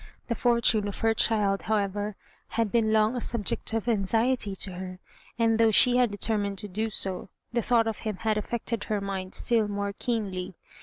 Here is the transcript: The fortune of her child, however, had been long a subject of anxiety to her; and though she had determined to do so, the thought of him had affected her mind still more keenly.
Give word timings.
The 0.29 0.33
fortune 0.33 0.87
of 0.87 0.97
her 1.01 1.13
child, 1.13 1.61
however, 1.61 2.15
had 2.57 2.71
been 2.71 2.91
long 2.91 3.13
a 3.15 3.21
subject 3.21 3.71
of 3.73 3.87
anxiety 3.87 4.55
to 4.55 4.71
her; 4.73 4.99
and 5.37 5.59
though 5.59 5.69
she 5.69 5.97
had 5.97 6.09
determined 6.09 6.57
to 6.57 6.67
do 6.67 6.89
so, 6.89 7.29
the 7.53 7.61
thought 7.61 7.85
of 7.87 7.99
him 7.99 8.15
had 8.21 8.35
affected 8.35 8.85
her 8.85 8.99
mind 8.99 9.35
still 9.35 9.67
more 9.67 9.93
keenly. 9.93 10.55